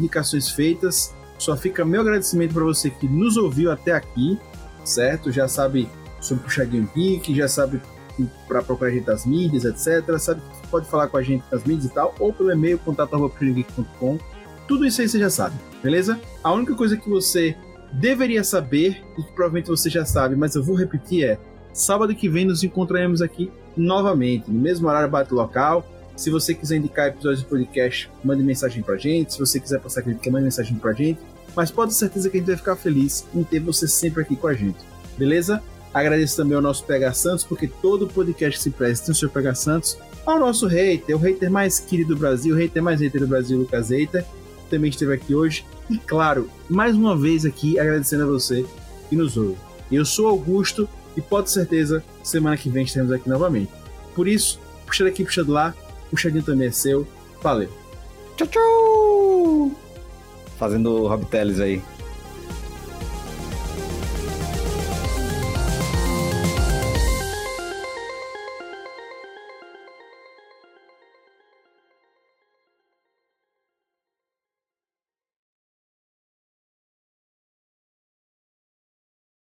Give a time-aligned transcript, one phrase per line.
[0.00, 1.12] indicações feitas.
[1.38, 4.38] Só fica meu agradecimento para você que nos ouviu até aqui,
[4.84, 5.32] certo?
[5.32, 5.88] Já sabe
[6.20, 7.80] sobre Puxadinho Geek, já sabe
[8.46, 10.16] para procurar a gente nas mídias, etc.
[10.20, 14.20] Sabe que pode falar com a gente nas mídias e tal, ou pelo e-mail contato.puxadinhogeek.com.
[14.68, 16.20] Tudo isso aí você já sabe, beleza?
[16.44, 17.56] A única coisa que você
[17.92, 21.38] deveria saber, e que provavelmente você já sabe, mas eu vou repetir, é
[21.72, 25.84] sábado que vem nos encontraremos aqui novamente, no mesmo horário bate local.
[26.18, 29.34] Se você quiser indicar episódios do podcast, mande mensagem pra gente.
[29.34, 31.20] Se você quiser passar crítica, mande mensagem pra gente.
[31.54, 34.34] Mas pode ter certeza que a gente vai ficar feliz em ter você sempre aqui
[34.34, 34.78] com a gente.
[35.16, 35.62] Beleza?
[35.94, 39.30] Agradeço também ao nosso PH Santos, porque todo podcast que se presta tem o seu
[39.30, 39.96] PH Santos.
[40.26, 43.56] Ao nosso hater, o hater mais querido do Brasil, o hater mais hater do Brasil,
[43.56, 44.26] Lucas Eita,
[44.68, 45.64] também esteve aqui hoje.
[45.88, 48.66] E claro, mais uma vez aqui agradecendo a você
[49.08, 49.56] que nos ouve.
[49.90, 53.70] Eu sou Augusto e pode certeza, semana que vem estaremos aqui novamente.
[54.16, 55.72] Por isso, puxa daqui, puxa de lá,
[56.10, 57.06] puxadinho também é seu.
[57.42, 57.68] Valeu.
[58.36, 59.70] Tchau, tchau!
[60.58, 61.82] Fazendo Rob Teles aí.